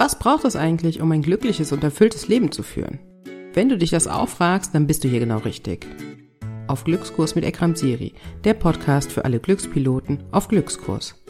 [0.00, 3.00] Was braucht es eigentlich, um ein glückliches und erfülltes Leben zu führen?
[3.52, 5.86] Wenn du dich das auch fragst, dann bist du hier genau richtig.
[6.68, 11.22] Auf Glückskurs mit Ekram Siri, der Podcast für alle Glückspiloten auf Glückskurs.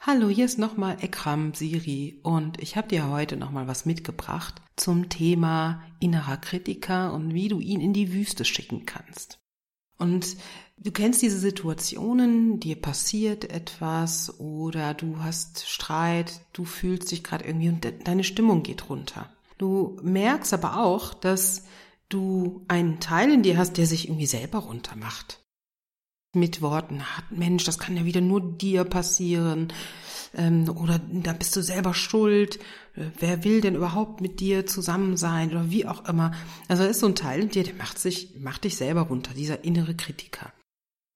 [0.00, 5.10] Hallo, hier ist nochmal Ekram Siri und ich habe dir heute nochmal was mitgebracht zum
[5.10, 9.40] Thema innerer Kritiker und wie du ihn in die Wüste schicken kannst.
[9.98, 10.38] Und
[10.80, 17.44] du kennst diese Situationen, dir passiert etwas oder du hast Streit, du fühlst dich gerade
[17.44, 19.30] irgendwie und deine Stimmung geht runter.
[19.58, 21.64] Du merkst aber auch, dass
[22.08, 25.40] du einen Teil in dir hast, der sich irgendwie selber runtermacht
[26.32, 29.72] mit Worten hat, Mensch, das kann ja wieder nur dir passieren
[30.34, 32.60] ähm, oder da bist du selber schuld,
[32.94, 36.32] wer will denn überhaupt mit dir zusammen sein oder wie auch immer.
[36.68, 39.64] Also ist so ein Teil in dir, der macht sich, macht dich selber runter, dieser
[39.64, 40.52] innere Kritiker.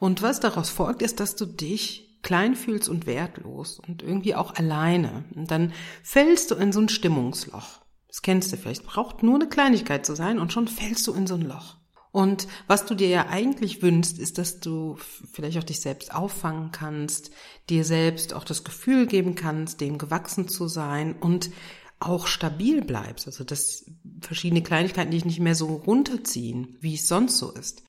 [0.05, 4.55] Und was daraus folgt, ist, dass du dich klein fühlst und wertlos und irgendwie auch
[4.55, 5.25] alleine.
[5.35, 5.73] Und dann
[6.03, 7.81] fällst du in so ein Stimmungsloch.
[8.09, 8.85] Das kennst du vielleicht.
[8.85, 11.79] Braucht nur eine Kleinigkeit zu sein und schon fällst du in so ein Loch.
[12.13, 14.99] Und was du dir ja eigentlich wünschst, ist, dass du
[15.33, 17.31] vielleicht auch dich selbst auffangen kannst,
[17.71, 21.49] dir selbst auch das Gefühl geben kannst, dem gewachsen zu sein und
[21.99, 23.27] auch stabil bleibst.
[23.27, 23.87] Also dass
[24.21, 27.85] verschiedene Kleinigkeiten dich nicht mehr so runterziehen, wie es sonst so ist.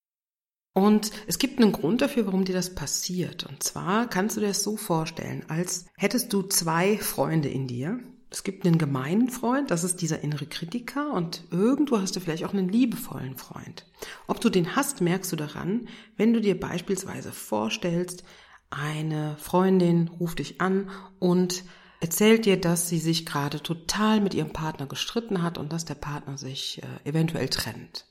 [0.77, 3.45] Und es gibt einen Grund dafür, warum dir das passiert.
[3.45, 8.01] Und zwar kannst du dir das so vorstellen, als hättest du zwei Freunde in dir,
[8.29, 12.43] es gibt einen gemeinen Freund, das ist dieser innere Kritiker und irgendwo hast du vielleicht
[12.43, 13.85] auch einen liebevollen Freund.
[14.27, 15.87] Ob du den hast, merkst du daran,
[16.17, 18.25] wenn du dir beispielsweise vorstellst,
[18.69, 21.63] eine Freundin ruft dich an und
[22.01, 25.95] erzählt dir, dass sie sich gerade total mit ihrem Partner gestritten hat und dass der
[25.95, 28.05] Partner sich äh, eventuell trennt.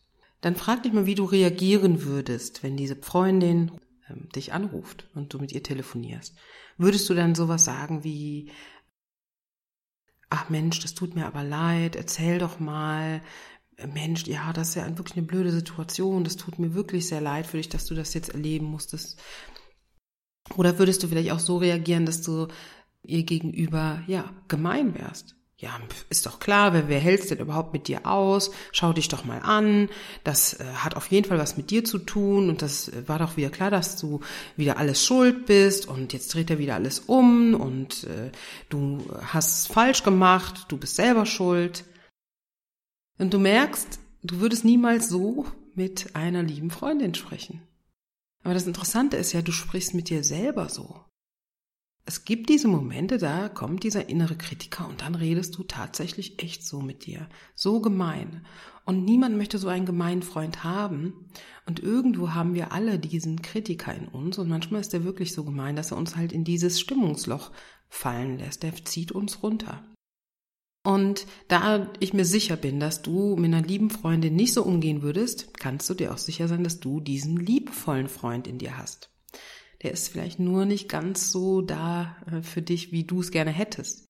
[0.44, 3.72] Dann frag dich mal, wie du reagieren würdest, wenn diese Freundin
[4.10, 6.36] ähm, dich anruft und du mit ihr telefonierst.
[6.76, 8.52] Würdest du dann sowas sagen wie,
[10.28, 13.22] ach Mensch, das tut mir aber leid, erzähl doch mal,
[13.94, 17.46] Mensch, ja, das ist ja wirklich eine blöde Situation, das tut mir wirklich sehr leid
[17.46, 19.18] für dich, dass du das jetzt erleben musstest.
[20.56, 22.48] Oder würdest du vielleicht auch so reagieren, dass du
[23.02, 25.36] ihr gegenüber, ja, gemein wärst?
[25.64, 25.80] Ja,
[26.10, 28.50] ist doch klar, wer, wer hält's denn überhaupt mit dir aus?
[28.70, 29.88] Schau dich doch mal an.
[30.22, 33.18] Das äh, hat auf jeden Fall was mit dir zu tun und das äh, war
[33.18, 34.20] doch wieder klar, dass du
[34.56, 38.30] wieder alles schuld bist und jetzt dreht er wieder alles um und äh,
[38.68, 41.84] du hast falsch gemacht, du bist selber schuld.
[43.18, 47.62] Und du merkst, du würdest niemals so mit einer lieben Freundin sprechen.
[48.42, 51.00] Aber das Interessante ist ja, du sprichst mit dir selber so.
[52.06, 56.66] Es gibt diese Momente, da kommt dieser innere Kritiker und dann redest du tatsächlich echt
[56.66, 57.28] so mit dir.
[57.54, 58.44] So gemein.
[58.84, 61.30] Und niemand möchte so einen gemeinen Freund haben.
[61.64, 65.44] Und irgendwo haben wir alle diesen Kritiker in uns und manchmal ist er wirklich so
[65.44, 67.50] gemein, dass er uns halt in dieses Stimmungsloch
[67.88, 68.62] fallen lässt.
[68.62, 69.82] Der zieht uns runter.
[70.86, 75.00] Und da ich mir sicher bin, dass du mit einer lieben Freundin nicht so umgehen
[75.00, 79.13] würdest, kannst du dir auch sicher sein, dass du diesen liebevollen Freund in dir hast
[79.84, 83.50] der ist vielleicht nur nicht ganz so da äh, für dich, wie du es gerne
[83.50, 84.06] hättest.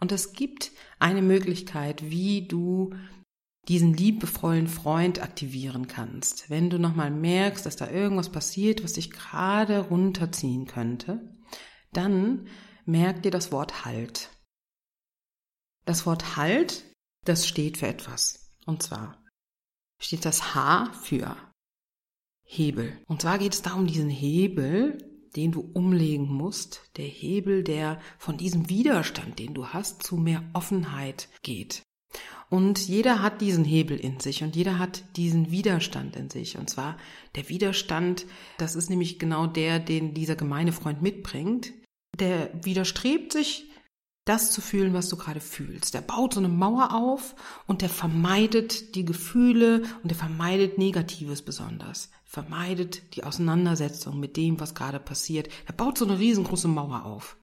[0.00, 2.94] Und es gibt eine Möglichkeit, wie du
[3.68, 6.48] diesen liebevollen Freund aktivieren kannst.
[6.48, 11.36] Wenn du nochmal merkst, dass da irgendwas passiert, was dich gerade runterziehen könnte,
[11.92, 12.48] dann
[12.86, 14.30] merk dir das Wort Halt.
[15.84, 16.84] Das Wort Halt,
[17.24, 18.50] das steht für etwas.
[18.64, 19.22] Und zwar
[20.00, 21.36] steht das H für
[22.44, 22.98] Hebel.
[23.06, 28.00] Und zwar geht es da um diesen Hebel, den du umlegen musst, der Hebel, der
[28.18, 31.82] von diesem Widerstand, den du hast, zu mehr Offenheit geht.
[32.50, 36.56] Und jeder hat diesen Hebel in sich und jeder hat diesen Widerstand in sich.
[36.56, 36.96] Und zwar
[37.34, 38.24] der Widerstand,
[38.56, 41.72] das ist nämlich genau der, den dieser gemeine Freund mitbringt.
[42.18, 43.67] Der widerstrebt sich
[44.28, 45.94] das zu fühlen, was du gerade fühlst.
[45.94, 47.34] Der baut so eine Mauer auf
[47.66, 52.10] und der vermeidet die Gefühle und der vermeidet Negatives besonders.
[52.24, 55.48] Vermeidet die Auseinandersetzung mit dem, was gerade passiert.
[55.66, 57.36] Er baut so eine riesengroße Mauer auf.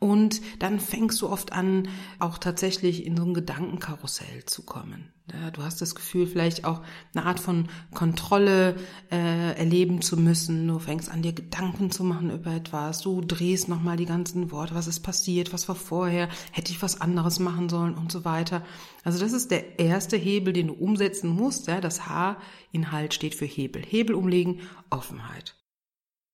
[0.00, 1.88] Und dann fängst du oft an,
[2.20, 5.12] auch tatsächlich in so ein Gedankenkarussell zu kommen.
[5.32, 6.82] Ja, du hast das Gefühl, vielleicht auch
[7.12, 8.76] eine Art von Kontrolle
[9.10, 10.68] äh, erleben zu müssen.
[10.68, 13.00] Du fängst an, dir Gedanken zu machen über etwas.
[13.00, 17.00] Du drehst nochmal die ganzen Worte, was ist passiert, was war vorher, hätte ich was
[17.00, 18.64] anderes machen sollen und so weiter.
[19.02, 21.66] Also das ist der erste Hebel, den du umsetzen musst.
[21.66, 23.82] Ja, das H-Inhalt steht für Hebel.
[23.84, 25.56] Hebel umlegen, Offenheit.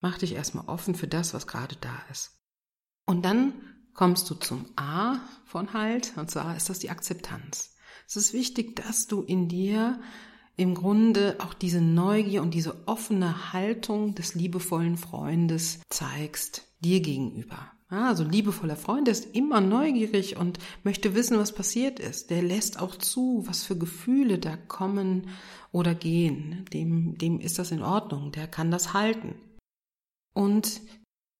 [0.02, 2.43] Mach dich erstmal offen für das, was gerade da ist.
[3.06, 3.54] Und dann
[3.92, 7.74] kommst du zum A von Halt, und zwar ist das die Akzeptanz.
[8.06, 10.00] Es ist wichtig, dass du in dir
[10.56, 17.72] im Grunde auch diese Neugier und diese offene Haltung des liebevollen Freundes zeigst dir gegenüber.
[17.88, 22.30] Also liebevoller Freund ist immer neugierig und möchte wissen, was passiert ist.
[22.30, 25.28] Der lässt auch zu, was für Gefühle da kommen
[25.70, 26.64] oder gehen.
[26.72, 28.32] Dem, dem ist das in Ordnung.
[28.32, 29.34] Der kann das halten.
[30.32, 30.80] Und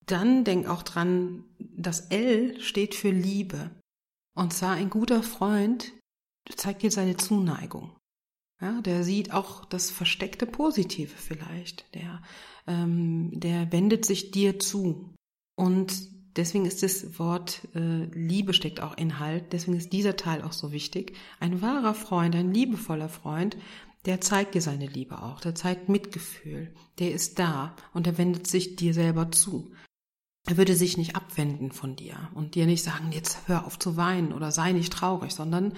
[0.06, 3.70] dann denk auch dran, das L steht für Liebe.
[4.34, 5.92] Und zwar ein guter Freund
[6.56, 7.96] zeigt dir seine Zuneigung.
[8.60, 11.92] Ja, der sieht auch das versteckte Positive vielleicht.
[11.94, 12.22] Der,
[12.66, 15.14] ähm, der wendet sich dir zu.
[15.56, 15.92] Und
[16.36, 19.52] deswegen ist das Wort äh, Liebe steckt auch Inhalt.
[19.52, 21.16] Deswegen ist dieser Teil auch so wichtig.
[21.40, 23.56] Ein wahrer Freund, ein liebevoller Freund,
[24.06, 25.40] der zeigt dir seine Liebe auch.
[25.40, 26.72] Der zeigt Mitgefühl.
[26.98, 29.72] Der ist da und er wendet sich dir selber zu.
[30.46, 33.96] Er würde sich nicht abwenden von dir und dir nicht sagen, jetzt hör auf zu
[33.96, 35.72] weinen oder sei nicht traurig, sondern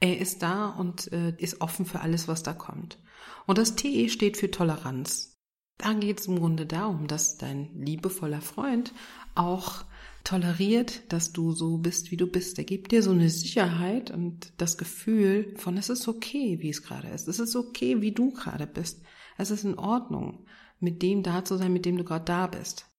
[0.00, 2.98] er ist da und äh, ist offen für alles, was da kommt.
[3.46, 5.38] Und das T steht für Toleranz.
[5.78, 8.92] Da geht es im Grunde darum, dass dein liebevoller Freund
[9.34, 9.84] auch
[10.24, 12.58] toleriert, dass du so bist, wie du bist.
[12.58, 16.82] Er gibt dir so eine Sicherheit und das Gefühl von, es ist okay, wie es
[16.82, 17.28] gerade ist.
[17.28, 19.02] Es ist okay, wie du gerade bist.
[19.38, 20.44] Es ist in Ordnung,
[20.80, 22.89] mit dem da zu sein, mit dem du gerade da bist.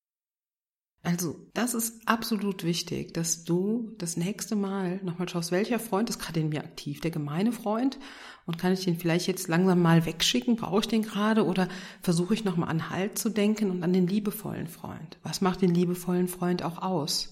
[1.03, 6.19] Also, das ist absolut wichtig, dass du das nächste Mal nochmal schaust, welcher Freund ist
[6.19, 7.01] gerade in mir aktiv?
[7.01, 7.97] Der gemeine Freund?
[8.45, 10.57] Und kann ich den vielleicht jetzt langsam mal wegschicken?
[10.57, 11.45] Brauche ich den gerade?
[11.45, 11.67] Oder
[12.01, 15.17] versuche ich nochmal an Halt zu denken und an den liebevollen Freund?
[15.23, 17.31] Was macht den liebevollen Freund auch aus?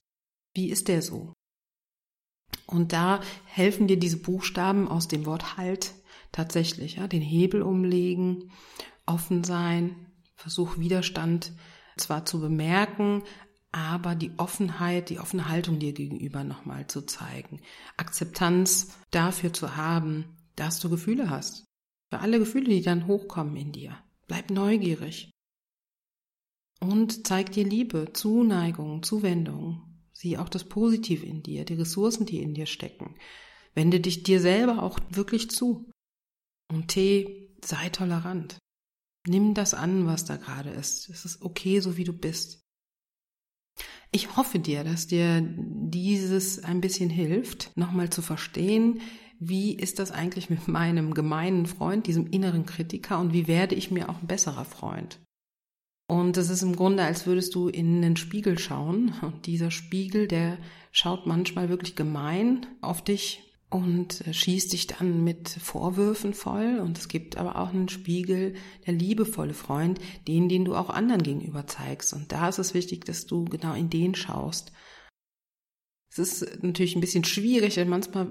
[0.56, 1.34] Wie ist der so?
[2.66, 5.94] Und da helfen dir diese Buchstaben aus dem Wort Halt
[6.32, 8.52] tatsächlich, ja, den Hebel umlegen,
[9.06, 11.52] offen sein, versuch Widerstand
[11.98, 13.24] zwar zu bemerken,
[13.72, 17.62] aber die Offenheit, die offene Haltung dir gegenüber nochmal zu zeigen.
[17.98, 20.26] Akzeptanz dafür zu haben,
[20.56, 21.66] dass du Gefühle hast.
[22.10, 23.98] Für alle Gefühle, die dann hochkommen in dir.
[24.28, 25.32] Bleib neugierig.
[26.80, 30.02] Und zeig dir Liebe, Zuneigung, Zuwendung.
[30.14, 33.16] Sieh auch das Positive in dir, die Ressourcen, die in dir stecken.
[33.76, 35.90] Wende dich dir selber auch wirklich zu.
[36.72, 38.58] Und T, sei tolerant.
[39.28, 41.10] Nimm das an, was da gerade ist.
[41.10, 42.62] Es ist okay, so wie du bist.
[44.12, 49.02] Ich hoffe dir, dass dir dieses ein bisschen hilft, nochmal zu verstehen,
[49.40, 53.92] wie ist das eigentlich mit meinem gemeinen Freund, diesem inneren Kritiker und wie werde ich
[53.92, 55.20] mir auch ein besserer Freund?
[56.08, 60.28] Und es ist im Grunde, als würdest du in einen Spiegel schauen und dieser Spiegel,
[60.28, 60.58] der
[60.92, 66.80] schaut manchmal wirklich gemein auf dich und äh, schießt dich dann mit Vorwürfen voll.
[66.80, 68.56] Und es gibt aber auch einen Spiegel,
[68.86, 72.14] der liebevolle Freund, den, den du auch anderen gegenüber zeigst.
[72.14, 74.72] Und da ist es wichtig, dass du genau in den schaust.
[76.12, 77.80] Es ist natürlich ein bisschen schwierig,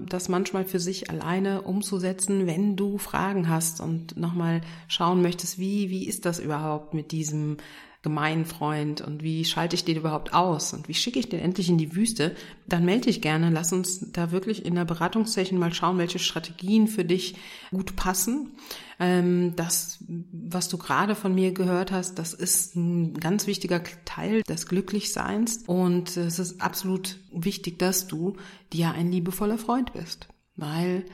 [0.09, 4.59] das manchmal für sich alleine umzusetzen, wenn du Fragen hast und nochmal
[4.89, 7.55] schauen möchtest, wie, wie ist das überhaupt mit diesem
[8.01, 11.67] gemeinen Freund und wie schalte ich den überhaupt aus und wie schicke ich den endlich
[11.67, 12.33] in die Wüste,
[12.65, 13.49] dann melde dich gerne.
[13.49, 17.35] Lass uns da wirklich in der Beratungssession mal schauen, welche Strategien für dich
[17.71, 18.51] gut passen.
[18.99, 24.43] Ähm, das, was du gerade von mir gehört hast, das ist ein ganz wichtiger Teil
[24.43, 28.37] des Glücklichseins und es ist absolut wichtig, dass du
[28.71, 31.05] dir ein liebevoller Freund bist, weil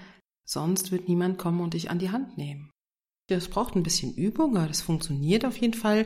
[0.43, 2.69] sonst wird niemand kommen und dich an die Hand nehmen.
[3.27, 6.05] Das braucht ein bisschen Übung, aber das funktioniert auf jeden Fall.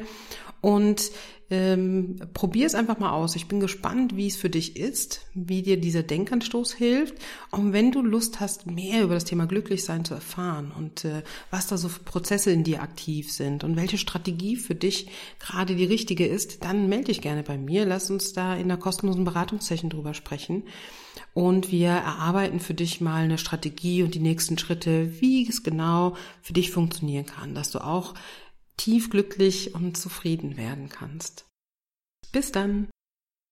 [0.61, 1.11] Und
[1.51, 3.35] ähm, probier es einfach mal aus.
[3.35, 7.15] Ich bin gespannt, wie es für dich ist, wie dir dieser Denkanstoß hilft.
[7.49, 11.67] Und wenn du Lust hast, mehr über das Thema Glücklichsein zu erfahren und äh, was
[11.67, 15.07] da so Prozesse in dir aktiv sind und welche Strategie für dich
[15.39, 17.85] gerade die richtige ist, dann melde dich gerne bei mir.
[17.85, 20.63] Lass uns da in einer kostenlosen Beratungssession drüber sprechen.
[21.33, 26.15] Und wir erarbeiten für dich mal eine Strategie und die nächsten Schritte, wie es genau
[26.41, 28.13] für dich funktionieren kann, dass du auch
[28.79, 31.45] tief glücklich und zufrieden werden kannst.
[32.31, 32.89] Bis dann!